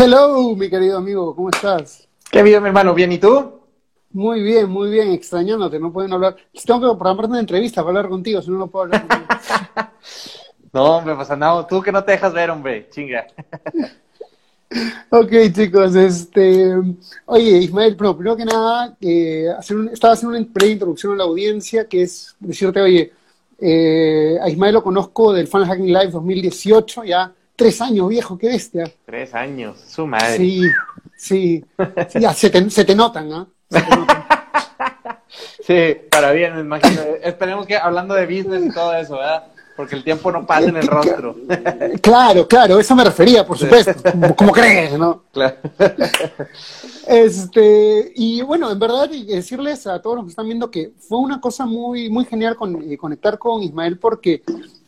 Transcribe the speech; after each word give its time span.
Hello, 0.00 0.54
mi 0.54 0.70
querido 0.70 0.98
amigo, 0.98 1.34
¿cómo 1.34 1.48
estás? 1.48 2.06
¿Qué 2.30 2.40
vida, 2.44 2.60
mi 2.60 2.68
hermano? 2.68 2.94
¿Bien 2.94 3.10
y 3.10 3.18
tú? 3.18 3.62
Muy 4.12 4.44
bien, 4.44 4.70
muy 4.70 4.90
bien, 4.90 5.10
extrañándote, 5.10 5.80
no 5.80 5.92
pueden 5.92 6.12
hablar. 6.12 6.36
Tengo 6.64 6.92
que 6.92 6.96
programarte 6.96 7.32
una 7.32 7.40
entrevista 7.40 7.82
para 7.82 7.88
hablar 7.88 8.08
contigo, 8.08 8.40
si 8.40 8.48
no, 8.48 8.58
no 8.58 8.68
puedo 8.68 8.84
hablar 8.84 9.08
contigo. 9.08 9.26
no, 10.72 10.84
hombre, 10.84 11.16
pues 11.16 11.28
andamos, 11.32 11.66
tú 11.66 11.82
que 11.82 11.90
no 11.90 12.04
te 12.04 12.12
dejas 12.12 12.32
ver, 12.32 12.48
hombre, 12.48 12.88
chinga. 12.90 13.26
ok, 15.10 15.32
chicos, 15.52 15.96
este. 15.96 16.76
Oye, 17.26 17.58
Ismael, 17.58 17.96
pero 17.96 18.16
primero 18.16 18.36
que 18.36 18.44
nada, 18.44 18.96
eh, 19.00 19.46
hacer 19.58 19.78
estaba 19.92 20.14
haciendo 20.14 20.38
una 20.38 20.46
pre-introducción 20.46 21.14
a 21.14 21.16
la 21.16 21.24
audiencia, 21.24 21.88
que 21.88 22.02
es 22.02 22.36
decirte, 22.38 22.80
oye, 22.80 23.12
eh, 23.58 24.38
a 24.40 24.48
Ismael 24.48 24.74
lo 24.74 24.82
conozco 24.84 25.32
del 25.32 25.48
Fan 25.48 25.66
Hacking 25.66 25.92
Live 25.92 26.12
2018, 26.12 27.02
ya 27.02 27.34
Tres 27.58 27.80
años, 27.80 28.08
viejo, 28.08 28.38
qué 28.38 28.46
bestia. 28.46 28.84
Tres 29.04 29.34
años, 29.34 29.80
su 29.84 30.06
madre. 30.06 30.36
Sí, 30.36 30.62
sí. 31.16 31.64
ya, 32.14 32.32
se, 32.32 32.50
te, 32.50 32.70
se 32.70 32.84
te 32.84 32.94
notan, 32.94 33.32
¿ah? 33.32 33.48
sí, 35.66 35.96
para 36.08 36.30
bien, 36.30 36.54
me 36.54 36.60
imagino. 36.60 37.02
Esperemos 37.20 37.66
que 37.66 37.76
hablando 37.76 38.14
de 38.14 38.26
business 38.26 38.64
y 38.64 38.72
todo 38.72 38.94
eso, 38.94 39.16
¿verdad? 39.16 39.48
Porque 39.76 39.96
el 39.96 40.04
tiempo 40.04 40.30
no 40.30 40.46
pasa 40.46 40.68
en 40.68 40.76
el 40.76 40.86
rostro. 40.86 41.34
Claro, 42.00 42.46
claro, 42.46 42.78
eso 42.78 42.94
me 42.94 43.02
refería, 43.02 43.44
por 43.44 43.58
supuesto. 43.58 43.92
Como, 44.36 44.52
crees, 44.52 44.96
¿no? 44.96 45.24
Claro. 45.32 45.56
Este, 47.08 48.12
y 48.14 48.42
bueno, 48.42 48.70
en 48.70 48.78
verdad, 48.78 49.08
decirles 49.08 49.86
a 49.86 50.00
todos 50.00 50.16
los 50.16 50.26
que 50.26 50.30
están 50.30 50.44
viendo 50.44 50.70
que 50.70 50.92
fue 50.98 51.18
una 51.18 51.40
cosa 51.40 51.64
muy, 51.64 52.08
muy 52.10 52.26
genial 52.26 52.54
con, 52.54 52.82
eh, 52.82 52.98
conectar 52.98 53.38
con 53.38 53.62
Ismael 53.62 53.98
porque 53.98 54.42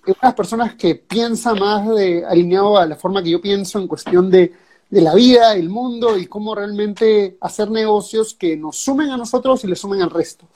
es 0.07 0.17
una 0.23 0.35
personas 0.35 0.75
que 0.75 0.95
piensa 0.95 1.55
más 1.55 1.89
de, 1.89 2.25
alineado 2.25 2.79
a 2.79 2.87
la 2.87 2.97
forma 2.97 3.23
que 3.23 3.31
yo 3.31 3.41
pienso 3.41 3.79
en 3.79 3.87
cuestión 3.87 4.31
de, 4.31 4.53
de, 4.89 5.01
la 5.01 5.15
vida, 5.15 5.55
el 5.55 5.69
mundo 5.69 6.17
y 6.17 6.27
cómo 6.27 6.55
realmente 6.55 7.37
hacer 7.41 7.71
negocios 7.71 8.35
que 8.35 8.57
nos 8.57 8.77
sumen 8.77 9.11
a 9.11 9.17
nosotros 9.17 9.65
y 9.65 9.67
le 9.67 9.77
sumen 9.77 10.03
al 10.03 10.11
resto. 10.11 10.47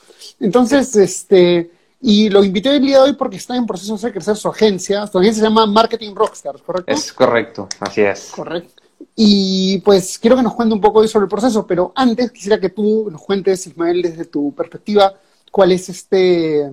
Entonces, 0.40 0.94
este, 0.96 1.70
y 2.06 2.28
lo 2.28 2.44
invité 2.44 2.76
el 2.76 2.82
día 2.82 2.98
de 2.98 3.02
hoy 3.04 3.12
porque 3.14 3.38
está 3.38 3.56
en 3.56 3.64
proceso 3.64 3.96
de 3.96 4.12
crecer 4.12 4.36
su 4.36 4.48
agencia. 4.48 5.06
Su 5.06 5.18
agencia 5.18 5.40
se 5.40 5.48
llama 5.48 5.64
Marketing 5.66 6.14
Rockstars, 6.14 6.60
¿correcto? 6.60 6.92
Es 6.92 7.10
correcto, 7.12 7.66
así 7.80 8.02
es. 8.02 8.30
Correcto. 8.34 8.82
Y 9.16 9.78
pues 9.78 10.18
quiero 10.18 10.36
que 10.36 10.42
nos 10.42 10.54
cuente 10.54 10.74
un 10.74 10.82
poco 10.82 10.98
hoy 10.98 11.08
sobre 11.08 11.24
el 11.24 11.30
proceso, 11.30 11.66
pero 11.66 11.92
antes 11.94 12.30
quisiera 12.30 12.60
que 12.60 12.68
tú 12.68 13.08
nos 13.10 13.22
cuentes, 13.22 13.66
Ismael, 13.66 14.02
desde 14.02 14.26
tu 14.26 14.52
perspectiva, 14.54 15.14
cuál 15.50 15.72
es 15.72 15.88
este, 15.88 16.72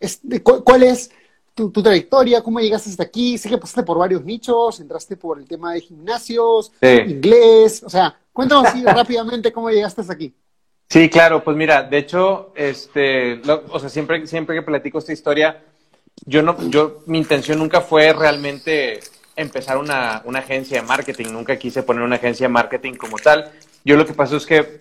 este 0.00 0.42
cuál 0.42 0.82
es 0.82 1.10
tu, 1.56 1.82
trayectoria, 1.82 2.42
cómo 2.42 2.60
llegaste 2.60 2.90
hasta 2.90 3.04
aquí. 3.04 3.38
Sé 3.38 3.48
que 3.48 3.56
pasaste 3.56 3.82
por 3.82 3.98
varios 3.98 4.22
nichos, 4.24 4.78
entraste 4.78 5.16
por 5.16 5.38
el 5.38 5.48
tema 5.48 5.72
de 5.72 5.80
gimnasios, 5.80 6.70
inglés, 6.82 7.82
o 7.82 7.88
sea, 7.88 8.14
cuéntanos 8.32 8.66
así 8.66 8.82
rápidamente 8.84 9.50
cómo 9.50 9.70
llegaste 9.70 10.02
hasta 10.02 10.12
aquí. 10.12 10.34
Sí, 10.88 11.08
claro, 11.08 11.42
pues 11.42 11.56
mira, 11.56 11.82
de 11.82 11.98
hecho, 11.98 12.52
este, 12.54 13.40
o 13.70 13.80
sea, 13.80 13.88
siempre, 13.88 14.26
siempre 14.26 14.54
que 14.54 14.62
platico 14.62 14.98
esta 14.98 15.12
historia, 15.12 15.62
yo 16.26 16.42
no, 16.42 16.56
yo, 16.68 17.02
mi 17.06 17.18
intención 17.18 17.58
nunca 17.58 17.80
fue 17.80 18.12
realmente 18.12 19.00
empezar 19.34 19.78
una, 19.78 20.22
una 20.26 20.40
agencia 20.40 20.80
de 20.80 20.86
marketing, 20.86 21.32
nunca 21.32 21.56
quise 21.56 21.82
poner 21.82 22.02
una 22.02 22.16
agencia 22.16 22.46
de 22.46 22.52
marketing 22.52 22.94
como 22.94 23.16
tal. 23.16 23.50
Yo 23.84 23.96
lo 23.96 24.06
que 24.06 24.12
pasó 24.12 24.36
es 24.36 24.46
que, 24.46 24.80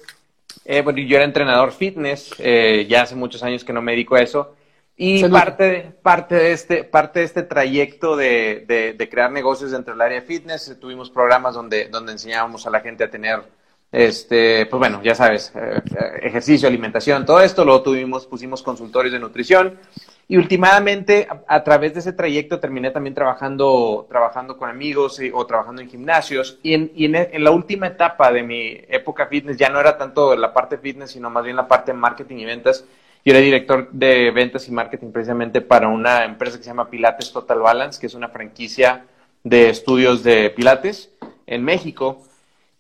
eh, 0.66 0.82
bueno, 0.82 1.00
yo 1.00 1.16
era 1.16 1.26
entrenador 1.26 1.72
fitness, 1.72 2.36
eh, 2.38 2.86
ya 2.90 3.04
hace 3.04 3.16
muchos 3.16 3.42
años 3.44 3.64
que 3.64 3.74
no 3.74 3.82
me 3.82 3.94
dedico 3.94 4.16
a 4.16 4.22
eso, 4.22 4.56
y 4.98 5.28
parte 5.28 5.64
de, 5.64 5.82
parte, 6.02 6.36
de 6.36 6.52
este, 6.54 6.84
parte 6.86 7.20
de 7.20 7.26
este 7.26 7.44
trayecto 7.44 8.16
de, 8.16 8.94
de, 8.98 9.10
crear 9.10 9.30
negocios 9.30 9.72
dentro 9.72 9.94
del 9.94 10.02
área 10.02 10.22
de 10.22 10.26
fitness, 10.26 10.70
eh, 10.70 10.76
tuvimos 10.76 11.10
programas 11.10 11.54
donde, 11.54 11.90
donde 11.90 12.14
enseñábamos 12.14 12.66
a 12.66 12.70
la 12.70 12.80
gente 12.80 13.04
a 13.04 13.12
tener, 13.12 13.44
este, 13.92 14.66
pues 14.68 14.80
bueno, 14.80 15.02
ya 15.04 15.14
sabes, 15.14 15.52
eh, 15.54 15.82
eh, 15.86 16.20
ejercicio, 16.22 16.70
alimentación, 16.70 17.26
todo 17.26 17.42
esto. 17.42 17.66
Luego 17.66 17.84
tuvimos, 17.84 18.26
pusimos 18.26 18.64
consultorios 18.64 19.12
de 19.12 19.20
nutrición. 19.20 19.78
Y 20.30 20.38
últimamente, 20.38 21.28
a, 21.46 21.64
través 21.64 21.94
de 21.94 22.00
ese 22.00 22.14
trayecto, 22.14 22.60
terminé 22.60 22.90
también 22.90 23.14
trabajando, 23.14 24.08
trabajando 24.10 24.58
con 24.58 24.70
amigos 24.70 25.20
o 25.34 25.46
trabajando 25.46 25.82
en 25.82 25.90
gimnasios. 25.90 26.58
Y, 26.64 26.74
en, 26.74 26.92
y 26.96 27.06
en, 27.06 27.44
la 27.44 27.52
última 27.52 27.88
etapa 27.88 28.32
de 28.32 28.42
mi 28.42 28.82
época 28.88 29.28
fitness, 29.28 29.58
ya 29.58 29.70
no 29.70 29.80
era 29.80 29.98
tanto 29.98 30.36
la 30.36 30.52
parte 30.52 30.80
fitness, 30.80 31.12
sino 31.12 31.30
más 31.30 31.44
bien 31.44 31.58
la 31.58 31.68
parte 31.68 31.92
de 31.92 31.98
marketing 31.98 32.38
y 32.38 32.46
ventas 32.46 32.86
yo 33.26 33.32
era 33.32 33.40
director 33.40 33.90
de 33.92 34.30
ventas 34.30 34.68
y 34.68 34.72
marketing 34.72 35.12
precisamente 35.12 35.60
para 35.60 35.88
una 35.88 36.26
empresa 36.26 36.58
que 36.58 36.64
se 36.64 36.70
llama 36.70 36.92
Pilates 36.92 37.32
Total 37.32 37.60
Balance, 37.60 38.00
que 38.00 38.06
es 38.06 38.14
una 38.14 38.30
franquicia 38.30 39.08
de 39.44 39.70
estudios 39.70 40.22
de 40.22 40.52
Pilates 40.52 41.10
en 41.48 41.64
México. 41.64 42.22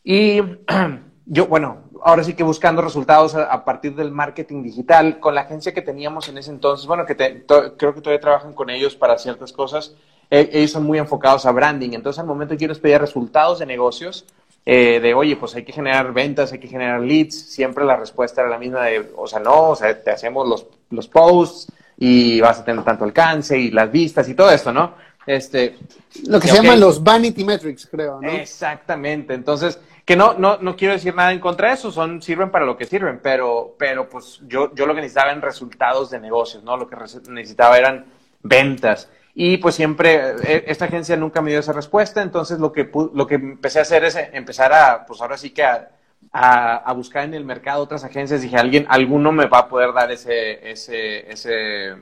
Y 0.03 0.41
yo, 1.25 1.47
bueno, 1.47 1.85
ahora 2.03 2.23
sí 2.23 2.35
que 2.35 2.43
buscando 2.43 2.83
resultados 2.83 3.33
a, 3.33 3.65
partir 3.65 3.95
del 3.95 4.11
marketing 4.11 4.61
digital, 4.61 5.19
con 5.19 5.33
la 5.33 5.41
agencia 5.41 5.73
que 5.73 5.81
teníamos 5.81 6.29
en 6.29 6.37
ese 6.37 6.51
entonces, 6.51 6.85
bueno, 6.85 7.07
que 7.07 7.15
creo 7.15 7.95
que 7.95 8.01
todavía 8.01 8.19
trabajan 8.19 8.53
con 8.53 8.69
ellos 8.69 8.95
para 8.95 9.17
ciertas 9.17 9.51
cosas, 9.51 9.95
e, 10.29 10.47
ellos 10.53 10.69
son 10.69 10.83
muy 10.83 10.99
enfocados 10.99 11.47
a 11.47 11.51
branding. 11.51 11.93
Entonces, 11.93 12.19
al 12.19 12.27
momento 12.27 12.53
yo 12.53 12.67
les 12.67 12.77
pedía 12.77 12.99
resultados 12.99 13.57
de 13.57 13.65
negocios, 13.65 14.25
eh, 14.65 14.99
de, 14.99 15.13
oye, 15.13 15.35
pues 15.35 15.53
hay 15.55 15.63
que 15.63 15.71
generar 15.71 16.11
ventas, 16.11 16.51
hay 16.51 16.59
que 16.59 16.67
generar 16.67 17.01
leads, 17.01 17.35
siempre 17.35 17.85
la 17.85 17.97
respuesta 17.97 18.41
era 18.41 18.49
la 18.49 18.57
misma 18.57 18.83
de, 18.85 19.11
o 19.15 19.27
sea, 19.27 19.39
no, 19.39 19.69
o 19.69 19.75
sea, 19.75 20.01
te 20.01 20.09
hacemos 20.09 20.47
los, 20.47 20.65
los 20.89 21.07
posts 21.07 21.71
y 21.97 22.41
vas 22.41 22.59
a 22.59 22.65
tener 22.65 22.83
tanto 22.83 23.03
alcance 23.03 23.57
y 23.57 23.71
las 23.71 23.91
vistas 23.91 24.27
y 24.27 24.33
todo 24.33 24.49
esto, 24.49 24.73
¿no? 24.73 24.95
Este, 25.25 25.77
Lo 26.27 26.39
que 26.39 26.47
se 26.47 26.55
llaman 26.55 26.79
los 26.79 27.03
vanity 27.03 27.43
metrics, 27.43 27.87
creo, 27.87 28.21
¿no? 28.21 28.29
Exactamente. 28.29 29.33
Entonces, 29.33 29.79
que 30.03 30.15
no, 30.15 30.35
no, 30.35 30.57
no 30.57 30.75
quiero 30.75 30.93
decir 30.93 31.15
nada 31.15 31.31
en 31.31 31.39
contra 31.39 31.69
de 31.69 31.73
eso, 31.75 31.91
son, 31.91 32.21
sirven 32.21 32.51
para 32.51 32.65
lo 32.65 32.77
que 32.77 32.85
sirven, 32.85 33.19
pero, 33.21 33.75
pero 33.77 34.07
pues 34.07 34.39
yo, 34.47 34.73
yo 34.75 34.85
lo 34.85 34.93
que 34.93 35.01
necesitaba 35.01 35.31
eran 35.31 35.41
resultados 35.41 36.11
de 36.11 36.19
negocios, 36.19 36.63
¿no? 36.63 36.77
Lo 36.77 36.87
que 36.87 36.95
necesitaba 37.29 37.77
eran 37.77 38.05
ventas. 38.43 39.09
Y 39.37 39.57
pues 39.57 39.75
siempre, 39.75 40.35
eh, 40.43 40.63
esta 40.67 40.85
agencia 40.85 41.17
nunca 41.17 41.41
me 41.41 41.51
dio 41.51 41.59
esa 41.59 41.73
respuesta, 41.73 42.21
entonces 42.21 42.57
lo 42.57 42.71
que, 42.71 42.89
lo 43.13 43.27
que 43.27 43.35
empecé 43.35 43.79
a 43.79 43.81
hacer 43.81 44.05
es 44.05 44.15
empezar 44.15 44.71
a, 44.71 45.05
pues 45.05 45.19
ahora 45.19 45.37
sí 45.37 45.49
que 45.49 45.61
a, 45.61 45.89
a, 46.31 46.93
buscar 46.93 47.25
en 47.25 47.33
el 47.33 47.43
mercado 47.43 47.83
otras 47.83 48.05
agencias. 48.05 48.41
Dije, 48.41 48.55
alguien, 48.55 48.85
alguno 48.87 49.33
me 49.33 49.45
va 49.47 49.59
a 49.59 49.67
poder 49.67 49.93
dar 49.93 50.09
ese, 50.11 50.71
ese, 50.71 51.29
ese, 51.29 51.95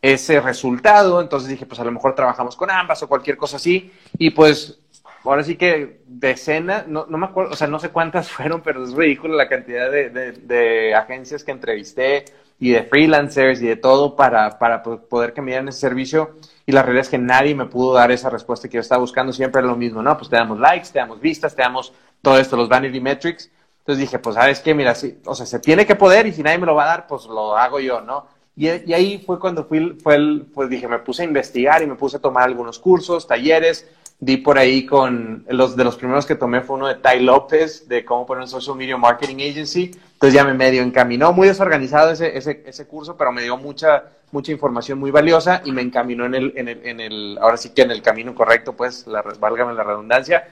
ese 0.00 0.40
resultado. 0.40 1.20
Entonces 1.20 1.48
dije, 1.48 1.64
pues 1.66 1.80
a 1.80 1.84
lo 1.84 1.92
mejor 1.92 2.14
trabajamos 2.14 2.56
con 2.56 2.70
ambas 2.70 3.02
o 3.02 3.08
cualquier 3.08 3.36
cosa 3.36 3.56
así. 3.56 3.92
Y 4.18 4.30
pues 4.30 4.80
ahora 5.24 5.44
sí 5.44 5.56
que 5.56 6.02
decenas, 6.06 6.88
no, 6.88 7.06
no 7.08 7.18
me 7.18 7.26
acuerdo, 7.26 7.52
o 7.52 7.56
sea, 7.56 7.68
no 7.68 7.78
sé 7.78 7.90
cuántas 7.90 8.28
fueron, 8.30 8.62
pero 8.62 8.84
es 8.84 8.92
ridículo 8.94 9.36
la 9.36 9.48
cantidad 9.48 9.90
de, 9.90 10.10
de 10.10 10.94
agencias 10.94 11.44
que 11.44 11.52
entrevisté 11.52 12.24
y 12.62 12.70
de 12.70 12.84
freelancers 12.84 13.60
y 13.60 13.66
de 13.66 13.74
todo 13.74 14.14
para, 14.14 14.56
para 14.56 14.84
poder 14.84 15.34
me 15.42 15.50
dieran 15.50 15.66
ese 15.66 15.80
servicio. 15.80 16.36
Y 16.64 16.70
la 16.70 16.82
realidad 16.82 17.02
es 17.02 17.08
que 17.08 17.18
nadie 17.18 17.56
me 17.56 17.66
pudo 17.66 17.92
dar 17.92 18.12
esa 18.12 18.30
respuesta 18.30 18.68
que 18.68 18.76
yo 18.76 18.80
estaba 18.80 19.00
buscando. 19.00 19.32
Siempre 19.32 19.62
lo 19.62 19.74
mismo, 19.74 20.00
¿no? 20.00 20.16
Pues 20.16 20.30
te 20.30 20.36
damos 20.36 20.60
likes, 20.60 20.90
te 20.92 21.00
damos 21.00 21.20
vistas, 21.20 21.56
te 21.56 21.62
damos 21.62 21.92
todo 22.22 22.38
esto, 22.38 22.56
los 22.56 22.68
vanity 22.68 23.00
metrics. 23.00 23.50
Entonces 23.80 24.02
dije, 24.02 24.20
pues, 24.20 24.36
¿sabes 24.36 24.60
qué? 24.60 24.74
Mira, 24.74 24.94
sí, 24.94 25.18
o 25.26 25.34
sea, 25.34 25.44
se 25.44 25.58
tiene 25.58 25.84
que 25.84 25.96
poder 25.96 26.28
y 26.28 26.32
si 26.32 26.44
nadie 26.44 26.58
me 26.58 26.66
lo 26.66 26.76
va 26.76 26.84
a 26.84 26.86
dar, 26.86 27.06
pues 27.08 27.24
lo 27.24 27.56
hago 27.56 27.80
yo, 27.80 28.00
¿no? 28.00 28.28
Y, 28.54 28.68
ahí 28.68 29.20
fue 29.26 29.40
cuando 29.40 29.64
fui, 29.64 29.98
fue 30.00 30.16
pues 30.54 30.70
dije, 30.70 30.86
me 30.86 31.00
puse 31.00 31.22
a 31.22 31.24
investigar 31.24 31.82
y 31.82 31.88
me 31.88 31.96
puse 31.96 32.18
a 32.18 32.20
tomar 32.20 32.44
algunos 32.44 32.78
cursos, 32.78 33.26
talleres, 33.26 33.88
di 34.22 34.36
por 34.36 34.56
ahí 34.56 34.86
con 34.86 35.44
los 35.48 35.74
de 35.74 35.82
los 35.82 35.96
primeros 35.96 36.26
que 36.26 36.36
tomé 36.36 36.60
fue 36.60 36.76
uno 36.76 36.86
de 36.86 36.94
Ty 36.94 37.18
López 37.18 37.88
de 37.88 38.04
cómo 38.04 38.24
poner 38.24 38.42
un 38.42 38.48
social 38.48 38.76
media 38.76 38.96
marketing 38.96 39.34
agency. 39.38 39.90
Entonces 40.12 40.32
ya 40.32 40.44
me 40.44 40.54
medio 40.54 40.80
encaminó, 40.84 41.32
muy 41.32 41.48
desorganizado 41.48 42.12
ese, 42.12 42.38
ese, 42.38 42.62
ese 42.64 42.86
curso, 42.86 43.16
pero 43.16 43.32
me 43.32 43.42
dio 43.42 43.56
mucha, 43.56 44.04
mucha 44.30 44.52
información 44.52 45.00
muy 45.00 45.10
valiosa 45.10 45.60
y 45.64 45.72
me 45.72 45.82
encaminó 45.82 46.24
en 46.24 46.36
el, 46.36 46.52
en 46.54 46.68
el, 46.68 46.86
en 46.86 47.00
el 47.00 47.38
ahora 47.40 47.56
sí 47.56 47.70
que 47.70 47.82
en 47.82 47.90
el 47.90 48.00
camino 48.00 48.32
correcto, 48.32 48.74
pues, 48.74 49.08
la, 49.08 49.22
válgame 49.40 49.74
la 49.74 49.82
redundancia. 49.82 50.46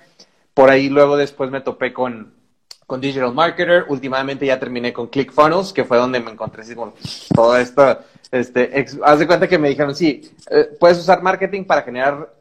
Por 0.52 0.69
ahí 0.69 0.88
luego 0.88 1.16
después 1.16 1.52
me 1.52 1.61
topé 1.61 1.93
con, 1.93 2.34
con 2.88 3.00
Digital 3.00 3.32
Marketer, 3.32 3.84
últimamente 3.87 4.46
ya 4.46 4.58
terminé 4.58 4.93
con 4.93 5.06
ClickFunnels, 5.06 5.73
que 5.73 5.84
fue 5.84 5.96
donde 5.96 6.19
me 6.19 6.32
encontré 6.32 6.62
así 6.62 6.75
como 6.75 6.94
todo 7.32 7.56
esto, 7.56 8.00
este, 8.32 8.87
haz 9.05 9.19
de 9.19 9.27
cuenta 9.27 9.49
que 9.49 9.59
me 9.59 9.69
dijeron, 9.69 9.94
sí, 9.94 10.31
eh, 10.50 10.71
puedes 10.79 10.99
usar 10.99 11.23
marketing 11.23 11.65
para 11.65 11.82
generar, 11.82 12.32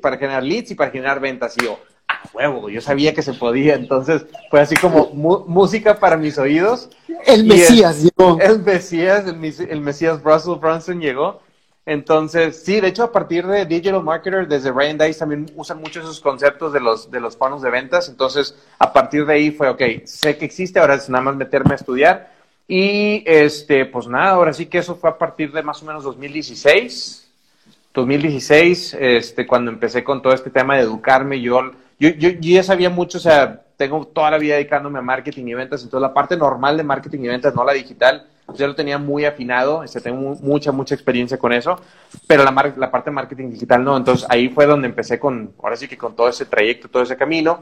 para 0.00 0.16
generar 0.16 0.42
leads 0.42 0.70
y 0.70 0.74
para 0.74 0.90
generar 0.90 1.20
ventas. 1.20 1.54
Y 1.58 1.64
yo, 1.64 1.78
ah, 2.08 2.22
huevo, 2.32 2.70
yo 2.70 2.80
sabía 2.80 3.12
que 3.12 3.22
se 3.22 3.34
podía, 3.34 3.74
entonces 3.74 4.24
fue 4.50 4.60
así 4.60 4.74
como 4.76 5.10
música 5.10 6.00
para 6.00 6.16
mis 6.16 6.38
oídos. 6.38 6.88
El 7.26 7.44
Mesías 7.44 8.02
llegó. 8.02 8.38
El 8.40 8.62
Mesías, 8.62 9.24
el, 9.26 9.80
Mesías 9.80 10.22
Russell 10.22 10.58
Brunson 10.58 11.00
llegó. 11.00 11.42
Entonces, 11.86 12.62
sí, 12.64 12.80
de 12.80 12.88
hecho, 12.88 13.02
a 13.02 13.12
partir 13.12 13.46
de 13.46 13.66
Digital 13.66 14.02
Marketer, 14.02 14.48
desde 14.48 14.72
Ryan 14.72 14.96
Dice 14.96 15.18
también 15.18 15.52
usan 15.54 15.80
mucho 15.80 16.00
esos 16.00 16.18
conceptos 16.18 16.72
de 16.72 16.80
los, 16.80 17.10
de 17.10 17.20
los 17.20 17.38
de 17.60 17.70
ventas. 17.70 18.08
Entonces, 18.08 18.56
a 18.78 18.90
partir 18.90 19.26
de 19.26 19.34
ahí 19.34 19.50
fue, 19.50 19.68
ok, 19.68 19.82
sé 20.06 20.38
que 20.38 20.46
existe, 20.46 20.80
ahora 20.80 20.94
es 20.94 21.10
nada 21.10 21.24
más 21.24 21.36
meterme 21.36 21.72
a 21.72 21.76
estudiar. 21.76 22.33
Y, 22.66 23.22
este, 23.26 23.84
pues 23.84 24.06
nada, 24.06 24.30
ahora 24.30 24.52
sí 24.52 24.66
que 24.66 24.78
eso 24.78 24.96
fue 24.96 25.10
a 25.10 25.18
partir 25.18 25.52
de 25.52 25.62
más 25.62 25.82
o 25.82 25.86
menos 25.86 26.04
2016. 26.04 27.24
2016, 27.94 28.96
este, 28.98 29.46
cuando 29.46 29.70
empecé 29.70 30.02
con 30.02 30.20
todo 30.20 30.32
este 30.32 30.50
tema 30.50 30.74
de 30.76 30.82
educarme, 30.82 31.40
yo, 31.40 31.60
yo, 31.98 32.10
yo, 32.10 32.30
ya 32.40 32.62
sabía 32.64 32.90
mucho, 32.90 33.18
o 33.18 33.20
sea, 33.20 33.62
tengo 33.76 34.04
toda 34.06 34.32
la 34.32 34.38
vida 34.38 34.56
dedicándome 34.56 34.98
a 34.98 35.02
marketing 35.02 35.46
y 35.46 35.54
ventas, 35.54 35.82
entonces 35.84 36.02
la 36.02 36.12
parte 36.12 36.36
normal 36.36 36.76
de 36.76 36.82
marketing 36.82 37.20
y 37.20 37.28
ventas, 37.28 37.54
no 37.54 37.64
la 37.64 37.72
digital, 37.72 38.26
pues 38.46 38.58
ya 38.58 38.66
lo 38.66 38.74
tenía 38.74 38.98
muy 38.98 39.24
afinado, 39.24 39.84
este, 39.84 40.00
tengo 40.00 40.34
mucha, 40.42 40.72
mucha 40.72 40.96
experiencia 40.96 41.38
con 41.38 41.52
eso, 41.52 41.80
pero 42.26 42.42
la, 42.42 42.74
la 42.76 42.90
parte 42.90 43.10
de 43.10 43.14
marketing 43.14 43.50
digital 43.50 43.84
no, 43.84 43.96
entonces 43.96 44.26
ahí 44.28 44.48
fue 44.48 44.66
donde 44.66 44.88
empecé 44.88 45.20
con, 45.20 45.52
ahora 45.62 45.76
sí 45.76 45.86
que 45.86 45.96
con 45.96 46.16
todo 46.16 46.28
ese 46.28 46.46
trayecto, 46.46 46.88
todo 46.88 47.04
ese 47.04 47.16
camino, 47.16 47.60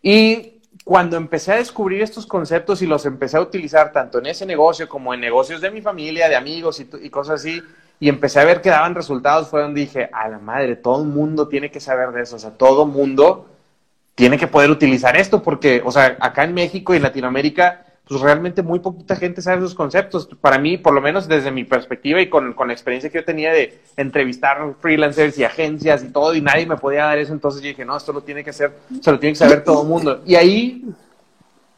y 0.00 0.60
cuando 0.84 1.16
empecé 1.16 1.52
a 1.52 1.56
descubrir 1.56 2.02
estos 2.02 2.26
conceptos 2.26 2.82
y 2.82 2.86
los 2.86 3.06
empecé 3.06 3.36
a 3.36 3.40
utilizar 3.40 3.92
tanto 3.92 4.18
en 4.18 4.26
ese 4.26 4.44
negocio 4.46 4.88
como 4.88 5.14
en 5.14 5.20
negocios 5.20 5.60
de 5.60 5.70
mi 5.70 5.80
familia, 5.80 6.28
de 6.28 6.36
amigos 6.36 6.80
y, 6.80 7.10
cosas 7.10 7.40
así, 7.40 7.62
y 8.00 8.08
empecé 8.08 8.40
a 8.40 8.44
ver 8.44 8.60
que 8.60 8.70
daban 8.70 8.94
resultados, 8.94 9.48
fue 9.48 9.62
donde 9.62 9.82
dije, 9.82 10.10
a 10.12 10.28
la 10.28 10.38
madre, 10.38 10.74
todo 10.76 11.02
el 11.02 11.08
mundo 11.08 11.46
tiene 11.46 11.70
que 11.70 11.78
saber 11.78 12.10
de 12.10 12.22
eso, 12.22 12.36
o 12.36 12.38
sea, 12.38 12.50
todo 12.50 12.82
el 12.82 12.90
mundo 12.90 13.48
tiene 14.16 14.38
que 14.38 14.48
poder 14.48 14.70
utilizar 14.70 15.16
esto, 15.16 15.42
porque, 15.42 15.82
o 15.84 15.92
sea, 15.92 16.16
acá 16.20 16.44
en 16.44 16.54
México 16.54 16.94
y 16.94 16.98
Latinoamérica, 16.98 17.86
pues 18.06 18.20
realmente 18.20 18.62
muy 18.62 18.80
poquita 18.80 19.16
gente 19.16 19.42
sabe 19.42 19.58
esos 19.58 19.74
conceptos. 19.74 20.28
Para 20.40 20.58
mí, 20.58 20.76
por 20.76 20.92
lo 20.92 21.00
menos 21.00 21.28
desde 21.28 21.50
mi 21.50 21.64
perspectiva 21.64 22.20
y 22.20 22.28
con, 22.28 22.52
con 22.52 22.68
la 22.68 22.74
experiencia 22.74 23.10
que 23.10 23.18
yo 23.18 23.24
tenía 23.24 23.52
de 23.52 23.80
entrevistar 23.96 24.74
freelancers 24.80 25.38
y 25.38 25.44
agencias 25.44 26.02
y 26.02 26.08
todo, 26.08 26.34
y 26.34 26.40
nadie 26.40 26.66
me 26.66 26.76
podía 26.76 27.04
dar 27.04 27.18
eso, 27.18 27.32
entonces 27.32 27.62
dije, 27.62 27.84
no, 27.84 27.96
esto 27.96 28.12
lo 28.12 28.22
tiene 28.22 28.42
que 28.42 28.50
hacer, 28.50 28.72
se 29.00 29.10
lo 29.10 29.18
tiene 29.18 29.32
que 29.32 29.38
saber 29.38 29.62
todo 29.64 29.82
el 29.82 29.88
mundo. 29.88 30.22
Y 30.26 30.34
ahí 30.34 30.84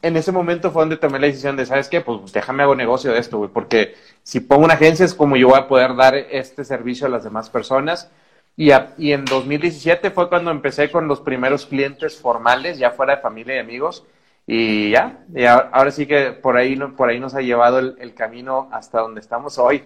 en 0.05 0.17
ese 0.17 0.33
momento 0.33 0.71
fue 0.71 0.83
donde 0.83 0.97
tomé 0.97 1.19
la 1.19 1.27
decisión 1.27 1.57
de, 1.57 1.67
¿sabes 1.67 1.89
qué? 1.89 2.01
Pues 2.01 2.33
déjame 2.33 2.63
hago 2.63 2.75
negocio 2.75 3.13
de 3.13 3.19
esto, 3.19 3.39
güey, 3.39 3.51
porque 3.51 3.95
si 4.23 4.41
pongo 4.41 4.65
una 4.65 4.75
agencia 4.75 5.05
es 5.05 5.15
como 5.15 5.37
yo 5.37 5.49
voy 5.49 5.59
a 5.59 5.69
poder 5.69 5.95
dar 5.95 6.15
este 6.15 6.65
servicio 6.65 7.07
a 7.07 7.11
las 7.11 7.25
demás 7.25 7.49
personas. 7.51 8.11
Y, 8.57 8.71
y 8.99 9.13
en 9.13 9.25
2017 9.25 10.11
fue 10.11 10.29
cuando 10.29 10.51
empecé 10.51 10.91
con 10.91 11.09
los 11.09 11.21
primeros 11.21 11.67
clientes 11.67 12.17
formales, 12.17 12.79
ya 12.79 12.91
fuera 12.91 13.17
de 13.17 13.23
familia 13.23 13.57
y 13.57 13.59
amigos. 13.59 14.05
Y 14.47 14.91
ya, 14.91 15.25
y 15.35 15.45
ahora, 15.45 15.91
sí 15.91 16.07
que 16.07 16.33
por 16.33 16.57
ahí, 16.57 16.77
por 16.97 17.09
ahí 17.09 17.19
nos 17.19 17.35
ha 17.35 17.41
llevado 17.41 17.79
el, 17.79 18.15
camino 18.15 18.69
hasta 18.73 19.01
donde 19.01 19.21
estamos 19.21 19.59
hoy. 19.59 19.85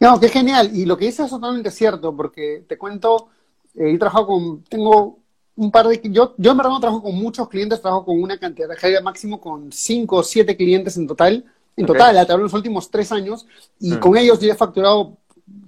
No, 0.00 0.18
qué 0.18 0.28
genial. 0.28 0.70
Y 0.74 0.86
lo 0.86 0.96
que 0.96 1.04
dices 1.04 1.26
es 1.26 1.30
totalmente 1.30 1.70
cierto, 1.70 2.16
porque 2.16 2.64
te 2.66 2.76
cuento, 2.76 3.28
eh, 3.76 3.92
he 3.92 3.98
trabajado 3.98 4.26
con, 4.26 4.64
tengo 4.64 5.20
un 5.54 5.70
par 5.70 5.86
de... 5.86 6.00
Yo, 6.10 6.34
yo 6.36 6.50
en 6.50 6.56
verdad 6.56 6.72
no 6.72 6.80
trabajo 6.80 7.02
con 7.02 7.14
muchos 7.14 7.48
clientes, 7.48 7.80
trabajo 7.80 8.06
con 8.06 8.20
una 8.20 8.38
cantidad 8.38 8.68
de 8.68 9.00
máximo 9.00 9.40
con 9.40 9.70
cinco 9.70 10.16
o 10.16 10.22
siete 10.24 10.56
clientes 10.56 10.96
en 10.96 11.06
total. 11.06 11.44
En 11.76 11.86
total, 11.86 12.18
a 12.18 12.26
través 12.26 12.40
de 12.40 12.44
los 12.44 12.54
últimos 12.54 12.90
tres 12.90 13.12
años. 13.12 13.46
Y 13.78 13.92
mm. 13.92 13.98
con 14.00 14.16
ellos 14.16 14.40
yo 14.40 14.50
he 14.50 14.56
facturado 14.56 15.16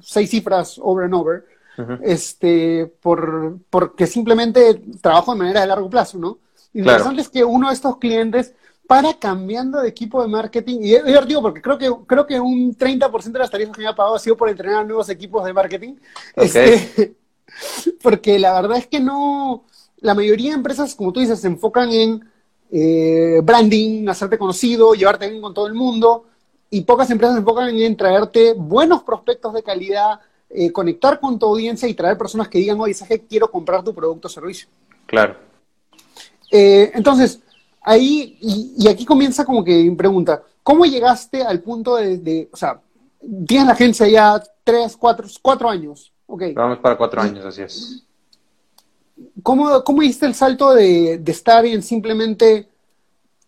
seis 0.00 0.28
cifras 0.28 0.78
over 0.82 1.04
and 1.04 1.14
over. 1.14 1.44
este, 2.02 2.92
por, 3.00 3.58
porque 3.70 4.08
simplemente 4.08 4.82
trabajo 5.00 5.32
de 5.32 5.38
manera 5.38 5.60
de 5.60 5.66
largo 5.68 5.88
plazo, 5.88 6.18
¿no? 6.18 6.38
Interesante 6.74 7.22
es 7.22 7.28
que 7.28 7.44
uno 7.44 7.68
de 7.68 7.74
estos 7.74 7.96
clientes 7.98 8.52
para 8.86 9.14
cambiando 9.14 9.80
de 9.80 9.88
equipo 9.88 10.20
de 10.20 10.28
marketing, 10.28 10.80
y 10.82 10.90
yo 10.90 11.24
digo 11.24 11.40
porque 11.40 11.62
creo 11.62 11.78
que, 11.78 11.90
creo 12.06 12.26
que 12.26 12.38
un 12.38 12.76
30% 12.76 13.32
de 13.32 13.38
las 13.38 13.50
tarifas 13.50 13.74
que 13.74 13.82
me 13.82 13.88
ha 13.88 13.94
pagado 13.94 14.16
ha 14.16 14.18
sido 14.18 14.36
por 14.36 14.48
entrenar 14.48 14.84
nuevos 14.86 15.08
equipos 15.08 15.44
de 15.44 15.52
marketing. 15.52 15.94
Este, 16.36 17.14
porque 18.02 18.38
la 18.38 18.60
verdad 18.60 18.78
es 18.78 18.86
que 18.86 19.00
no, 19.00 19.64
la 19.98 20.14
mayoría 20.14 20.50
de 20.50 20.56
empresas, 20.56 20.94
como 20.94 21.12
tú 21.12 21.20
dices, 21.20 21.40
se 21.40 21.46
enfocan 21.46 21.90
en 21.90 22.28
eh, 22.70 23.40
branding, 23.42 24.06
hacerte 24.08 24.36
conocido, 24.36 24.94
llevarte 24.94 25.30
bien 25.30 25.40
con 25.40 25.54
todo 25.54 25.66
el 25.66 25.74
mundo, 25.74 26.26
y 26.68 26.82
pocas 26.82 27.10
empresas 27.10 27.36
se 27.36 27.40
enfocan 27.40 27.68
en 27.68 27.96
traerte 27.96 28.52
buenos 28.54 29.02
prospectos 29.02 29.54
de 29.54 29.62
calidad, 29.62 30.20
eh, 30.50 30.72
conectar 30.72 31.20
con 31.20 31.38
tu 31.38 31.46
audiencia 31.46 31.88
y 31.88 31.94
traer 31.94 32.18
personas 32.18 32.48
que 32.48 32.58
digan, 32.58 32.80
oye, 32.80 32.94
¿sabes 32.94 33.22
quiero 33.28 33.50
comprar 33.50 33.82
tu 33.82 33.94
producto 33.94 34.28
o 34.28 34.30
servicio? 34.30 34.68
Claro. 35.06 35.53
Eh, 36.56 36.92
entonces, 36.94 37.40
ahí, 37.82 38.38
y, 38.40 38.86
aquí 38.86 39.04
comienza 39.04 39.44
como 39.44 39.64
que 39.64 39.82
mi 39.82 39.96
pregunta, 39.96 40.40
¿cómo 40.62 40.84
llegaste 40.84 41.42
al 41.42 41.60
punto 41.60 41.96
de, 41.96 42.48
o 42.52 42.56
sea, 42.56 42.80
tienes 43.44 43.66
la 43.66 43.72
agencia 43.72 44.06
ya 44.06 44.40
tres, 44.62 44.96
cuatro, 44.96 45.26
cuatro 45.42 45.68
años? 45.68 46.12
Okay. 46.26 46.54
Vamos 46.54 46.78
para 46.78 46.96
cuatro 46.96 47.20
años, 47.20 47.44
así 47.44 47.62
es. 47.62 48.04
¿Cómo, 49.42 49.82
cómo 49.82 50.00
hiciste 50.04 50.26
el 50.26 50.34
salto 50.36 50.72
de, 50.74 51.20
estar 51.26 51.66
en 51.66 51.82
simplemente, 51.82 52.68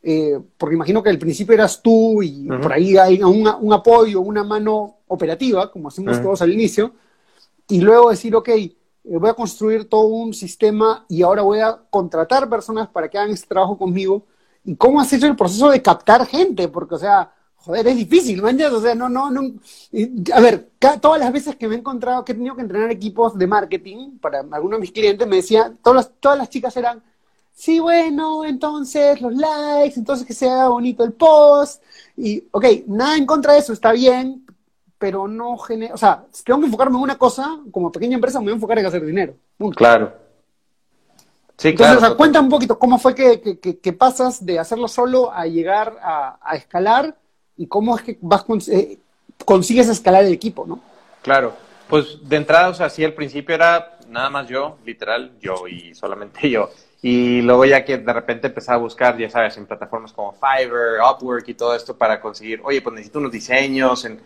eh, 0.03 0.41
porque 0.59 0.75
imagino 0.75 1.01
que 1.01 1.11
al 1.11 1.19
principio 1.21 1.55
eras 1.55 1.81
tú 1.81 2.25
y 2.25 2.49
por 2.49 2.73
ahí 2.73 2.97
hay 2.97 3.23
un 3.23 3.73
apoyo, 3.73 4.21
una 4.21 4.43
mano 4.43 4.97
operativa, 5.07 5.71
como 5.71 5.89
hacemos 5.89 6.21
todos 6.21 6.43
al 6.43 6.53
inicio, 6.53 6.93
y 7.69 7.81
luego 7.81 8.11
decir, 8.11 8.35
ok, 8.35 8.51
voy 9.07 9.31
a 9.31 9.35
construir 9.35 9.89
todo 9.89 10.07
un 10.07 10.35
sistema 10.35 11.05
y 11.09 11.23
ahora 11.23 11.43
voy 11.43 11.61
a 11.61 11.79
contratar 11.91 12.49
personas 12.49 12.89
para 12.89 13.09
que 13.09 13.19
hagan 13.19 13.31
este 13.31 13.47
trabajo 13.47 13.79
conmigo. 13.79 14.25
¿Y 14.65 14.75
cómo 14.77 15.01
has 15.01 15.13
hecho 15.13 15.27
el 15.27 15.37
proceso 15.37 15.71
de 15.71 15.81
captar 15.81 16.27
gente? 16.27 16.69
Porque, 16.69 16.97
o 16.97 16.99
sea, 16.99 17.33
joder, 17.67 17.89
es 17.89 17.97
difícil, 17.97 18.41
¿me 18.43 18.67
O 18.67 18.81
sea, 18.81 18.95
no, 18.95 19.09
no, 19.09 19.31
no. 19.31 19.43
A 20.35 20.41
ver, 20.41 20.71
todas 21.01 21.21
las 21.21 21.33
veces 21.33 21.57
que 21.57 21.67
me 21.67 21.75
he 21.75 21.79
encontrado 21.79 22.25
que 22.25 22.33
he 22.33 22.35
tenido 22.35 22.55
que 22.55 22.63
entrenar 22.63 22.91
equipos 22.93 23.37
de 23.37 23.47
marketing 23.47 24.19
para 24.19 24.41
algunos 24.41 24.79
de 24.79 24.83
mis 24.83 24.93
clientes, 24.93 25.27
me 25.27 25.37
decían, 25.37 25.79
todas 25.83 25.97
las, 25.97 26.13
todas 26.21 26.39
las 26.39 26.49
chicas 26.49 26.77
eran, 26.77 27.03
sí, 27.53 27.81
bueno, 27.81 28.45
entonces 28.45 29.21
los 29.21 29.35
likes, 29.35 29.99
entonces 29.99 30.25
que 30.27 30.35
sea 30.35 30.69
bonito 30.69 31.03
el 31.03 31.13
post. 31.13 31.83
Y, 32.17 32.45
ok, 32.53 32.65
nada 32.87 33.17
en 33.17 33.27
contra 33.27 33.55
de 33.55 33.59
eso, 33.59 33.73
está 33.73 33.93
bien, 33.93 34.46
pero 34.99 35.29
no 35.29 35.57
genera, 35.59 35.95
o 35.95 35.99
sea, 35.99 36.25
si 36.31 36.45
tengo 36.45 36.61
que 36.61 36.67
enfocarme 36.67 36.97
en 36.97 37.03
una 37.03 37.19
cosa, 37.19 37.59
como 37.71 37.93
pequeña 37.93 38.15
empresa 38.15 38.39
me 38.39 38.47
voy 38.47 38.53
a 38.53 38.55
enfocar 38.57 38.79
en 38.79 38.87
hacer 38.87 39.05
dinero. 39.05 39.35
Claro. 39.75 40.15
Sí, 41.57 41.69
Entonces, 41.69 41.99
claro. 41.99 42.17
cuenta 42.17 42.41
un 42.41 42.49
poquito 42.49 42.79
cómo 42.79 42.99
fue 42.99 43.15
que, 43.15 43.59
que, 43.59 43.93
pasas 43.93 44.45
de 44.45 44.59
hacerlo 44.59 44.89
solo 44.89 45.33
a 45.33 45.47
llegar 45.47 45.99
a, 46.03 46.39
a 46.43 46.57
escalar 46.57 47.17
y 47.57 47.67
cómo 47.67 47.97
es 47.97 48.03
que 48.03 48.19
vas 48.21 48.45
eh, 48.69 48.99
consigues 49.45 49.89
escalar 49.89 50.25
el 50.25 50.35
equipo, 50.35 50.67
¿no? 50.67 50.81
Claro, 51.23 51.55
pues 51.89 52.19
de 52.29 52.37
entrada, 52.37 52.69
o 52.69 52.75
sea, 52.75 52.91
sí, 52.91 53.05
al 53.05 53.15
principio 53.15 53.55
era 53.55 53.99
nada 54.09 54.31
más 54.31 54.49
yo, 54.49 54.79
literal, 54.85 55.33
yo 55.41 55.67
y 55.67 55.95
solamente 55.95 56.51
yo. 56.51 56.71
Y 57.03 57.43
luego 57.43 57.65
ya 57.65 57.85
que 57.85 57.99
de 57.99 58.13
repente 58.13 58.49
empezaba 58.49 58.77
a 58.77 58.81
buscar, 58.81 59.17
ya 59.17 59.31
sabes, 59.31 59.57
en 59.57 59.67
plataformas 59.67 60.13
como 60.13 60.33
Fiverr, 60.33 61.01
Upwork 61.01 61.49
y 61.49 61.55
todo 61.55 61.75
esto 61.75 61.97
para 61.97 62.21
conseguir, 62.21 62.61
oye, 62.65 62.81
pues 62.83 62.95
necesito 62.95 63.19
unos 63.19 63.33
diseños. 63.33 64.05
En... 64.05 64.21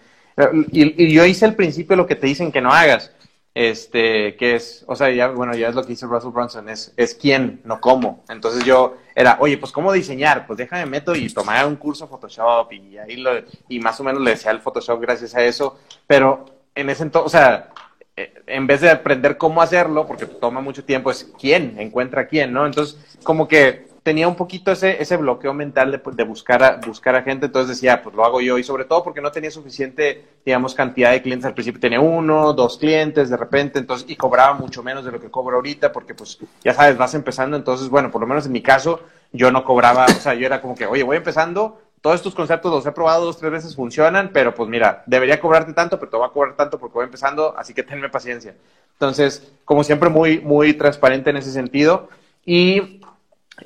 Y, 0.73 1.05
y, 1.05 1.13
yo 1.13 1.25
hice 1.25 1.45
al 1.45 1.55
principio 1.55 1.97
lo 1.97 2.07
que 2.07 2.15
te 2.15 2.27
dicen 2.27 2.51
que 2.51 2.61
no 2.61 2.73
hagas 2.73 3.13
este, 3.55 4.37
que 4.37 4.55
es, 4.55 4.85
o 4.87 4.95
sea, 4.95 5.11
ya, 5.11 5.29
bueno, 5.29 5.55
ya 5.55 5.69
es 5.69 5.75
lo 5.75 5.83
que 5.83 5.91
dice 5.91 6.07
Russell 6.07 6.31
Brunson, 6.31 6.69
es, 6.69 6.93
es 6.97 7.15
quién, 7.15 7.61
no 7.65 7.81
cómo. 7.81 8.25
Entonces 8.29 8.65
yo 8.65 8.97
era, 9.15 9.39
oye, 9.41 9.59
pues 9.59 9.73
cómo 9.73 9.93
diseñar, 9.93 10.47
pues 10.47 10.59
déjame 10.59 10.87
meto 10.87 11.15
y 11.15 11.29
tomar 11.33 11.67
un 11.67 11.77
curso 11.77 12.07
Photoshop 12.07 12.73
y 12.73 12.99
ahí 12.99 13.17
lo, 13.17 13.33
y 13.69 13.81
más 13.81 13.99
o 14.01 14.05
menos 14.05 14.23
le 14.23 14.31
decía 14.33 14.51
el 14.53 14.61
Photoshop 14.61 15.01
gracias 15.01 15.35
a 15.35 15.45
eso, 15.45 15.79
pero 16.07 16.47
en 16.75 16.91
ese 16.91 17.03
entonces, 17.03 17.27
o 17.27 17.31
sea, 17.31 17.71
eh, 18.17 18.33
en 18.47 18.67
vez 18.67 18.83
de 18.83 18.91
aprender 18.91 19.37
cómo 19.37 19.63
hacerlo, 19.63 20.07
porque 20.07 20.27
toma 20.27 20.61
mucho 20.61 20.85
tiempo, 20.85 21.11
es 21.11 21.33
quién, 21.39 21.75
encuentra 21.79 22.29
quién, 22.29 22.53
¿no? 22.53 22.67
Entonces, 22.67 22.99
como 23.25 23.49
que 23.49 23.89
tenía 24.11 24.27
un 24.27 24.35
poquito 24.35 24.73
ese, 24.73 25.01
ese 25.01 25.17
bloqueo 25.17 25.55
mental 25.55 25.93
de, 25.93 26.03
de, 26.05 26.25
buscar, 26.25 26.65
a, 26.65 26.81
buscar 26.85 27.15
a 27.15 27.23
gente, 27.23 27.47
entonces 27.47 27.77
decía, 27.77 28.03
pues 28.03 28.13
lo 28.17 28.25
hago 28.25 28.41
yo, 28.41 28.59
y 28.59 28.65
sobre 28.65 28.85
todo 28.85 29.05
porque 29.05 29.21
no 29.21 29.31
tenía 29.31 29.53
suficiente, 29.53 30.25
digamos, 30.45 30.75
cantidad 30.75 31.13
de 31.13 31.23
clientes 31.23 31.47
al 31.47 31.55
principio, 31.55 31.81
tenía 31.81 32.01
uno, 32.01 32.53
dos 32.53 32.77
clientes 32.77 33.31
de 33.31 33.37
repente, 33.37 33.79
entonces, 33.79 34.11
y 34.11 34.17
cobraba 34.17 34.55
mucho 34.55 34.83
menos 34.83 35.05
de 35.05 35.13
lo 35.13 35.21
que 35.21 35.31
cobro 35.31 35.59
ahorita, 35.59 35.93
porque 35.93 36.13
pues, 36.13 36.41
ya 36.65 36.75
sabes, 36.75 36.99
vas 36.99 37.15
empezando, 37.15 37.57
entonces, 37.57 37.89
bueno, 37.89 38.11
por 38.11 38.21
lo 38.21 38.27
menos 38.27 38.47
en 38.47 38.51
mi 38.51 38.63
caso, 38.63 39.01
yo 39.31 39.53
no 39.53 39.63
cobraba, 39.63 40.07
o 40.07 40.09
sea, 40.09 40.35
yo 40.35 40.45
era 40.45 40.61
como 40.61 40.75
que, 40.75 40.87
oye, 40.87 41.05
voy 41.05 41.19
empezando, 41.19 41.81
todos 42.01 42.17
estos 42.17 42.35
conceptos 42.35 42.73
los 42.73 42.85
he 42.85 42.91
probado 42.91 43.27
dos, 43.27 43.39
tres 43.39 43.53
veces, 43.53 43.77
funcionan, 43.77 44.31
pero 44.33 44.57
pues 44.57 44.69
mira, 44.69 45.05
debería 45.07 45.39
cobrarte 45.39 45.73
tanto, 45.73 46.01
pero 46.01 46.11
te 46.11 46.17
voy 46.17 46.27
a 46.27 46.31
cobrar 46.31 46.57
tanto 46.57 46.81
porque 46.81 46.95
voy 46.95 47.05
empezando, 47.05 47.55
así 47.57 47.75
que 47.75 47.85
tenme 47.85 48.09
paciencia. 48.09 48.57
Entonces, 48.95 49.53
como 49.65 49.85
siempre, 49.85 50.11
muy, 50.11 50.41
muy 50.41 50.75
transparente 50.75 51.31
en 51.31 51.37
ese 51.37 51.53
sentido. 51.53 52.09
Y 52.45 53.00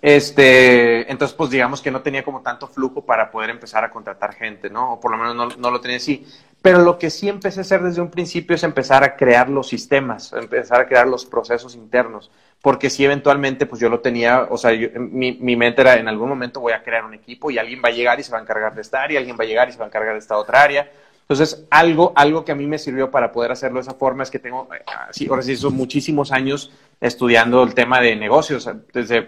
Este, 0.03 1.11
entonces, 1.11 1.37
pues 1.37 1.51
digamos 1.51 1.81
que 1.81 1.91
no 1.91 2.03
tenía 2.03 2.23
como 2.23 2.43
tanto 2.43 2.67
flujo 2.67 3.05
para 3.05 3.31
poder 3.31 3.51
empezar 3.51 3.85
a 3.85 3.91
contratar 3.91 4.35
gente, 4.35 4.71
¿no? 4.71 4.95
O 4.95 5.01
por 5.01 5.11
lo 5.11 5.17
menos 5.17 5.35
no, 5.35 5.49
no, 5.49 5.71
lo 5.71 5.81
tenía 5.81 5.97
así. 5.97 6.27
Pero 6.63 6.79
lo 6.79 6.99
que 6.99 7.11
sí 7.11 7.29
empecé 7.29 7.61
a 7.61 7.63
hacer 7.63 7.83
desde 7.83 8.01
un 8.01 8.11
principio 8.11 8.57
es 8.57 8.63
empezar 8.63 9.05
a 9.05 9.17
crear 9.17 9.49
los 9.49 9.69
sistemas, 9.69 10.33
empezar 10.33 10.81
a 10.81 10.87
crear 10.87 11.07
los 11.07 11.27
procesos 11.27 11.75
internos, 11.75 12.31
porque 12.63 12.89
si 12.89 13.05
eventualmente, 13.05 13.67
pues 13.67 13.81
yo 13.81 13.89
lo 13.89 14.01
tenía, 14.01 14.47
o 14.51 14.57
sea, 14.57 14.73
mi, 14.99 15.33
mi 15.33 15.57
mente 15.57 15.83
era 15.83 15.97
en 15.97 16.09
algún 16.09 16.29
momento 16.29 16.61
voy 16.61 16.73
a 16.73 16.83
crear 16.83 17.05
un 17.05 17.15
equipo 17.15 17.51
y 17.51 17.59
alguien 17.59 17.83
va 17.85 17.89
a 17.89 17.93
llegar 17.93 18.19
y 18.19 18.23
se 18.23 18.33
va 18.33 18.39
a 18.39 18.43
encargar 18.43 18.75
de 18.75 18.81
esta 18.81 19.03
área, 19.03 19.19
alguien 19.19 19.37
va 19.39 19.45
a 19.45 19.47
llegar 19.47 19.69
y 19.69 19.73
se 19.73 19.79
va 19.79 19.85
a 19.85 19.89
encargar 19.89 20.15
de 20.15 20.21
esta 20.21 20.39
otra 20.39 20.63
área. 20.63 20.91
Entonces, 21.25 21.65
algo, 21.71 22.13
algo 22.17 22.45
que 22.45 22.53
a 22.53 22.55
mí 22.55 22.67
me 22.67 22.79
sirvió 22.79 23.11
para 23.11 23.33
poder 23.33 23.51
hacerlo 23.51 23.77
de 23.77 23.83
esa 23.83 23.95
forma 23.95 24.23
es 24.23 24.31
que 24.31 24.39
tengo, 24.39 24.69
sí, 25.11 25.27
ahora 25.31 25.41
sí, 25.41 25.57
son 25.57 25.75
muchísimos 25.75 26.31
años 26.31 26.71
estudiando 27.05 27.63
el 27.63 27.75
tema 27.75 28.01
de 28.01 28.17
negocios. 28.17 28.67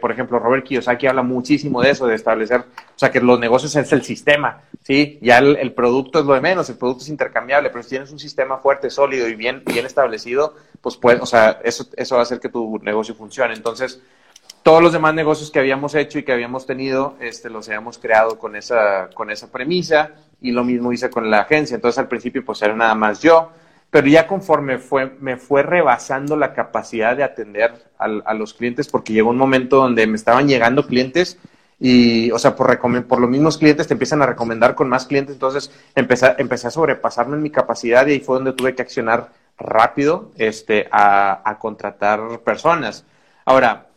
Por 0.00 0.10
ejemplo, 0.10 0.38
Robert 0.38 0.64
Kiyosaki 0.64 1.08
habla 1.08 1.22
muchísimo 1.22 1.82
de 1.82 1.90
eso, 1.90 2.06
de 2.06 2.14
establecer, 2.14 2.60
o 2.60 2.98
sea, 2.98 3.10
que 3.10 3.20
los 3.20 3.38
negocios 3.38 3.76
es 3.76 3.92
el 3.92 4.02
sistema, 4.02 4.62
¿sí? 4.82 5.18
Ya 5.20 5.36
el, 5.36 5.74
producto 5.74 6.20
es 6.20 6.24
lo 6.24 6.32
de 6.32 6.40
menos, 6.40 6.70
el 6.70 6.78
producto 6.78 7.02
es 7.02 7.10
intercambiable, 7.10 7.68
pero 7.68 7.82
si 7.82 7.90
tienes 7.90 8.10
un 8.10 8.18
sistema 8.18 8.56
fuerte, 8.56 8.88
sólido 8.88 9.28
y 9.28 9.34
bien, 9.34 9.62
bien 9.66 9.84
establecido, 9.84 10.54
pues 10.80 10.96
puede, 10.96 11.20
o 11.20 11.26
sea, 11.26 11.60
eso, 11.64 11.86
eso 11.98 12.14
va 12.14 12.22
a 12.22 12.24
hacer 12.24 12.40
que 12.40 12.48
tu 12.48 12.78
negocio 12.78 13.14
funcione. 13.14 13.52
Entonces, 13.52 14.00
todos 14.62 14.82
los 14.82 14.94
demás 14.94 15.12
negocios 15.12 15.50
que 15.50 15.58
habíamos 15.58 15.94
hecho 15.94 16.18
y 16.18 16.22
que 16.22 16.32
habíamos 16.32 16.64
tenido, 16.64 17.16
este, 17.20 17.50
los 17.50 17.68
habíamos 17.68 17.98
creado 17.98 18.38
con 18.38 18.56
esa, 18.56 19.10
con 19.12 19.30
esa 19.30 19.52
premisa 19.52 20.12
y 20.40 20.52
lo 20.52 20.64
mismo 20.64 20.94
hice 20.94 21.10
con 21.10 21.30
la 21.30 21.40
agencia. 21.40 21.74
Entonces, 21.74 21.98
al 21.98 22.08
principio, 22.08 22.42
pues 22.42 22.62
era 22.62 22.74
nada 22.74 22.94
más 22.94 23.20
yo 23.20 23.50
pero 23.90 24.08
ya 24.08 24.26
conforme 24.26 24.78
fue, 24.78 25.16
me 25.20 25.36
fue 25.36 25.62
rebasando 25.62 26.36
la 26.36 26.52
capacidad 26.52 27.16
de 27.16 27.24
atender 27.24 27.72
a, 27.98 28.34
los 28.34 28.54
clientes, 28.54 28.88
porque 28.88 29.12
llegó 29.12 29.30
un 29.30 29.38
momento 29.38 29.76
donde 29.76 30.06
me 30.06 30.16
estaban 30.16 30.48
llegando 30.48 30.86
clientes 30.86 31.38
y, 31.78 32.30
o 32.30 32.38
sea, 32.38 32.56
por, 32.56 32.78
por 33.06 33.20
los 33.20 33.30
mismos 33.30 33.58
clientes 33.58 33.86
te 33.86 33.94
empiezan 33.94 34.22
a 34.22 34.26
recomendar 34.26 34.74
con 34.74 34.88
más 34.88 35.06
clientes, 35.06 35.34
entonces 35.34 35.70
empecé, 35.94 36.34
empecé 36.38 36.66
a 36.66 36.70
sobrepasarme 36.70 37.36
en 37.36 37.42
mi 37.42 37.50
capacidad 37.50 38.06
y 38.06 38.12
ahí 38.12 38.20
fue 38.20 38.36
donde 38.36 38.52
tuve 38.52 38.74
que 38.74 38.82
accionar 38.82 39.30
rápido 39.56 40.32
este, 40.36 40.88
a, 40.90 41.56
contratar 41.60 42.40
personas. 42.40 43.04
Ahora, 43.44 43.88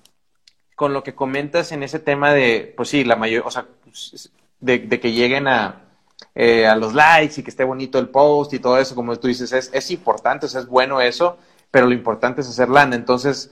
con 0.76 0.94
lo 0.94 1.04
que 1.04 1.16
comentas 1.16 1.72
en 1.72 1.84
ese 1.84 2.00
tema 2.00 2.34
de, 2.34 2.74
pues 2.78 2.90
sí, 2.90 3.04
la 3.04 3.16
mayor, 3.16 3.44
o 3.46 3.52
sea, 3.52 3.66
de 4.62 5.00
que 5.00 5.12
lleguen 5.12 5.48
a, 5.48 5.89
eh, 6.36 6.68
a 6.68 6.76
los 6.76 6.94
likes 6.94 7.40
y 7.40 7.44
que 7.44 7.50
esté 7.50 7.64
bonito 7.64 8.00
el 8.00 8.10
post 8.10 8.54
y 8.54 8.60
todo 8.60 8.78
eso, 8.78 8.96
como 8.96 9.16
tú 9.18 9.28
dices, 9.28 9.52
es, 9.52 9.70
es 9.74 9.92
importante, 9.92 10.46
o 10.46 10.50
sea, 10.50 10.62
es 10.62 10.68
bueno 10.68 11.02
eso, 11.02 11.38
pero 11.72 11.88
lo 11.88 11.94
importante 11.94 12.42
es 12.42 12.50
hacer 12.50 12.70
lana. 12.70 12.96
Entonces, 12.96 13.52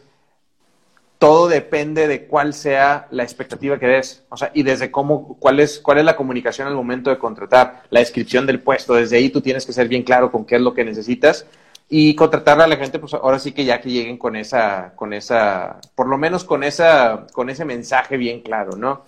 todo 1.20 1.48
depende 1.48 2.08
de 2.08 2.28
cuál 2.28 2.54
sea 2.54 3.08
la 3.12 3.24
expectativa 3.24 3.80
que 3.80 3.88
des, 3.88 4.24
o 4.30 4.38
sea, 4.38 4.52
y 4.54 4.64
desde 4.64 4.92
cómo, 4.92 5.38
cuál 5.40 5.60
es, 5.60 5.80
cuál 5.80 5.98
es 5.98 6.06
la 6.06 6.16
comunicación 6.16 6.68
al 6.68 6.76
momento 6.76 7.10
de 7.10 7.18
contratar, 7.18 7.84
la 7.90 8.00
descripción 8.02 8.46
del 8.46 8.62
puesto, 8.62 8.94
desde 8.94 9.18
ahí 9.18 9.30
tú 9.30 9.42
tienes 9.42 9.66
que 9.66 9.74
ser 9.74 9.88
bien 9.88 10.04
claro 10.04 10.32
con 10.32 10.46
qué 10.46 10.56
es 10.56 10.62
lo 10.62 10.74
que 10.74 10.86
necesitas 10.86 11.48
y 11.90 12.16
contratar 12.16 12.60
a 12.62 12.68
la 12.68 12.76
gente, 12.76 13.00
pues 13.00 13.14
ahora 13.14 13.40
sí 13.40 13.54
que 13.54 13.66
ya 13.66 13.80
que 13.82 13.90
lleguen 13.90 14.18
con 14.18 14.36
esa, 14.36 14.94
con 14.96 15.14
esa, 15.14 15.80
por 15.96 16.08
lo 16.08 16.18
menos 16.18 16.44
con 16.44 16.64
esa, 16.64 17.26
con 17.34 17.50
ese 17.50 17.66
mensaje 17.66 18.18
bien 18.18 18.42
claro, 18.42 18.76
¿no? 18.76 19.04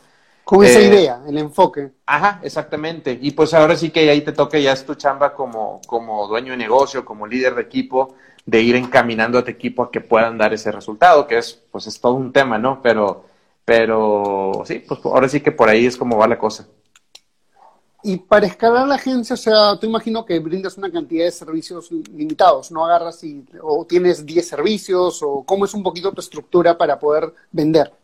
Con 0.49 0.65
esa 0.65 0.79
eh, 0.79 0.85
idea, 0.85 1.21
el 1.27 1.37
enfoque. 1.37 1.91
Ajá, 2.07 2.39
exactamente. 2.41 3.15
Y 3.21 3.29
pues 3.33 3.53
ahora 3.53 3.75
sí 3.75 3.91
que 3.91 4.09
ahí 4.09 4.21
te 4.21 4.31
toca, 4.31 4.57
ya 4.57 4.71
es 4.71 4.83
tu 4.83 4.95
chamba 4.95 5.31
como, 5.31 5.79
como 5.85 6.27
dueño 6.27 6.53
de 6.53 6.57
negocio, 6.57 7.05
como 7.05 7.27
líder 7.27 7.53
de 7.53 7.61
equipo, 7.61 8.15
de 8.47 8.59
ir 8.59 8.75
encaminando 8.75 9.37
a 9.37 9.43
tu 9.43 9.51
equipo 9.51 9.83
a 9.83 9.91
que 9.91 10.01
puedan 10.01 10.39
dar 10.39 10.51
ese 10.51 10.71
resultado, 10.71 11.27
que 11.27 11.37
es, 11.37 11.53
pues 11.53 11.85
es 11.85 12.01
todo 12.01 12.15
un 12.15 12.33
tema, 12.33 12.57
¿no? 12.57 12.81
Pero, 12.81 13.25
pero 13.63 14.63
sí, 14.65 14.83
pues 14.87 14.99
ahora 15.03 15.29
sí 15.29 15.39
que 15.39 15.51
por 15.51 15.69
ahí 15.69 15.85
es 15.85 15.95
como 15.95 16.17
va 16.17 16.27
la 16.27 16.39
cosa. 16.39 16.65
Y 18.01 18.17
para 18.17 18.47
escalar 18.47 18.87
la 18.87 18.95
agencia, 18.95 19.35
o 19.35 19.37
sea, 19.37 19.77
tú 19.79 19.85
imagino 19.85 20.25
que 20.25 20.39
brindas 20.39 20.79
una 20.79 20.91
cantidad 20.91 21.25
de 21.25 21.31
servicios 21.31 21.91
limitados, 21.91 22.71
no 22.71 22.83
agarras 22.83 23.23
y, 23.23 23.45
o 23.61 23.85
tienes 23.85 24.25
10 24.25 24.47
servicios, 24.47 25.21
o 25.21 25.43
cómo 25.45 25.65
es 25.65 25.75
un 25.75 25.83
poquito 25.83 26.11
tu 26.11 26.21
estructura 26.21 26.75
para 26.75 26.97
poder 26.97 27.31
vender 27.51 27.98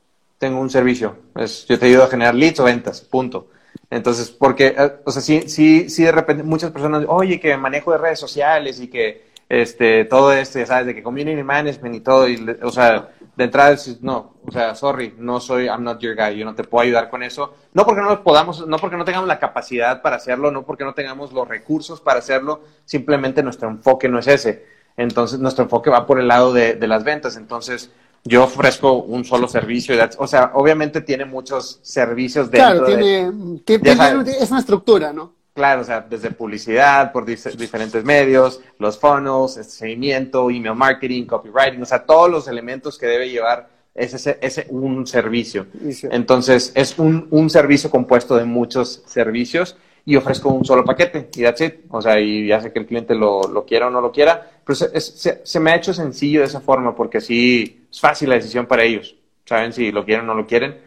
tengo 0.46 0.62
un 0.62 0.70
servicio. 0.70 1.18
Es, 1.36 1.66
yo 1.66 1.80
te 1.80 1.88
ayudo 1.88 2.04
a 2.04 2.08
generar 2.08 2.36
leads 2.36 2.60
o 2.60 2.66
ventas, 2.66 3.02
punto. 3.02 3.48
Entonces, 3.90 4.30
porque, 4.30 4.76
eh, 4.78 4.92
o 5.04 5.12
sea, 5.12 5.22
sí, 5.22 5.50
sí, 5.50 5.90
sí, 5.90 6.04
de 6.04 6.12
repente 6.12 6.44
muchas 6.44 6.72
personas, 6.72 7.04
oye, 7.08 7.40
que 7.40 7.58
manejo 7.58 7.92
de 7.92 7.98
redes 7.98 8.20
sociales 8.20 8.80
y 8.80 8.88
que 8.88 9.26
este, 9.50 10.06
todo 10.06 10.32
esto, 10.34 10.60
ya 10.60 10.68
sabes, 10.68 10.86
de 10.86 10.96
que 10.96 11.02
community 11.02 11.42
management 11.42 11.96
y 11.96 12.00
todo, 12.02 12.28
y, 12.28 12.58
o 12.62 12.72
sea, 12.72 13.10
de 13.36 13.44
entrada 13.44 13.76
no, 14.02 14.36
o 14.46 14.52
sea, 14.52 14.76
sorry, 14.76 15.16
no 15.18 15.40
soy, 15.40 15.66
I'm 15.66 15.84
not 15.84 16.00
your 16.00 16.16
guy, 16.16 16.38
yo 16.38 16.46
no 16.46 16.54
te 16.54 16.64
puedo 16.64 16.84
ayudar 16.84 17.10
con 17.10 17.24
eso. 17.24 17.56
No 17.74 17.86
porque 17.86 18.02
no 18.02 18.24
podamos, 18.24 18.68
no 18.68 18.78
porque 18.78 18.98
no 18.98 19.04
tengamos 19.04 19.28
la 19.28 19.40
capacidad 19.40 20.02
para 20.04 20.18
hacerlo, 20.18 20.52
no 20.52 20.64
porque 20.64 20.84
no 20.84 20.94
tengamos 20.94 21.34
los 21.34 21.48
recursos 21.48 22.00
para 22.02 22.20
hacerlo, 22.20 22.62
simplemente 22.86 23.42
nuestro 23.42 23.68
enfoque 23.68 24.08
no 24.08 24.20
es 24.20 24.28
ese. 24.28 24.66
Entonces, 24.96 25.40
nuestro 25.40 25.64
enfoque 25.64 25.90
va 25.90 26.06
por 26.06 26.20
el 26.20 26.28
lado 26.28 26.54
de, 26.54 26.76
de 26.76 26.88
las 26.88 27.04
ventas. 27.04 27.36
Entonces, 27.36 27.92
yo 28.26 28.44
ofrezco 28.44 29.04
un 29.04 29.24
solo 29.24 29.48
servicio. 29.48 29.96
O 30.18 30.28
sea, 30.28 30.52
obviamente 30.56 31.02
tiene 31.02 31.26
muchos 31.26 31.80
servicios 31.84 32.50
dentro 32.50 32.86
Claro, 32.86 34.24
tiene, 34.24 34.42
es 34.42 34.50
una 34.50 34.60
estructura, 34.60 35.14
¿no? 35.14 35.34
Claro, 35.54 35.82
o 35.82 35.84
sea, 35.86 36.02
desde 36.02 36.32
publicidad, 36.32 37.14
por 37.14 37.24
diferentes 37.26 38.04
medios, 38.04 38.60
los 38.78 39.00
funnels, 39.00 39.56
este 39.56 39.72
seguimiento, 39.72 40.50
email 40.50 40.76
marketing, 40.76 41.26
copywriting, 41.26 41.82
o 41.82 41.86
sea, 41.86 42.06
todos 42.06 42.30
los 42.30 42.50
elementos 42.50 42.98
que 42.98 43.06
debe 43.06 43.30
llevar 43.30 43.70
ese, 43.94 44.38
ese 44.42 44.68
un 44.70 45.08
servicio. 45.08 45.68
Entonces, 46.12 46.74
es 46.76 47.00
un, 47.00 47.28
un 47.30 47.50
servicio 47.50 47.90
compuesto 47.90 48.36
de 48.36 48.44
muchos 48.44 49.04
servicios 49.06 49.78
y 50.06 50.16
ofrezco 50.16 50.50
un 50.50 50.64
solo 50.64 50.86
paquete 50.86 51.30
y 51.36 51.42
that's 51.42 51.62
it. 51.62 51.74
O 51.90 52.02
sea, 52.02 52.20
y 52.20 52.48
ya 52.48 52.62
sé 52.62 52.72
que 52.72 52.80
el 52.80 52.86
cliente 52.86 53.16
lo, 53.16 53.42
lo 53.44 53.66
quiera 53.66 53.88
o 53.88 53.90
no 53.90 54.02
lo 54.02 54.12
quiera, 54.12 54.50
pero 54.64 54.76
se, 54.76 55.00
se, 55.00 55.60
me 55.60 55.72
ha 55.72 55.76
hecho 55.76 55.94
sencillo 55.94 56.42
de 56.42 56.46
esa 56.46 56.62
forma 56.62 56.96
porque 56.96 57.18
así 57.18 57.88
es 57.90 58.00
fácil 58.00 58.30
la 58.30 58.36
decisión 58.36 58.68
para 58.68 58.84
ellos. 58.84 59.16
Saben 59.46 59.74
si 59.74 59.92
lo 59.92 60.06
quieren 60.06 60.26
o 60.26 60.28
no 60.28 60.36
lo 60.36 60.48
quieren. 60.48 60.80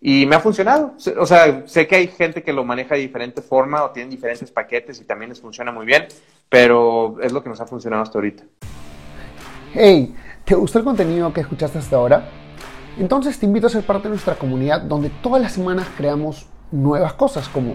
Y 0.00 0.26
me 0.26 0.36
ha 0.36 0.40
funcionado. 0.40 0.94
O 1.18 1.26
sea, 1.26 1.66
sé 1.66 1.86
que 1.86 1.96
hay 1.96 2.08
gente 2.08 2.42
que 2.42 2.52
lo 2.52 2.64
maneja 2.64 2.94
de 2.94 3.02
diferente 3.02 3.42
forma 3.42 3.84
o 3.84 3.90
tienen 3.90 4.10
diferentes 4.10 4.50
paquetes 4.50 5.00
y 5.00 5.04
también 5.04 5.30
les 5.30 5.40
funciona 5.40 5.72
muy 5.72 5.84
bien, 5.84 6.06
pero 6.48 7.16
es 7.20 7.32
lo 7.32 7.42
que 7.42 7.48
nos 7.48 7.60
ha 7.60 7.66
funcionado 7.66 8.02
hasta 8.02 8.18
ahorita. 8.18 8.44
Hey, 9.74 10.14
¿te 10.44 10.54
gustó 10.54 10.78
el 10.78 10.84
contenido 10.84 11.32
que 11.32 11.40
escuchaste 11.40 11.78
hasta 11.78 11.96
ahora? 11.96 12.30
Entonces 12.98 13.38
te 13.38 13.44
invito 13.44 13.66
a 13.66 13.70
ser 13.70 13.84
parte 13.84 14.04
de 14.04 14.10
nuestra 14.10 14.36
comunidad 14.36 14.80
donde 14.80 15.10
todas 15.22 15.42
las 15.42 15.52
semanas 15.52 15.86
creamos 15.96 16.46
nuevas 16.70 17.12
cosas 17.14 17.48
como 17.48 17.74